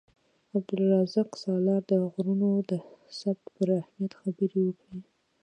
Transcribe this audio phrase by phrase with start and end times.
[0.53, 2.71] عبدالرزاق سالار د غږونو د
[3.19, 4.99] ثبت پر اهمیت خبرې وکړې.